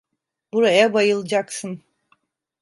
Buraya 0.53 0.93
bayılacaksın. 0.93 1.83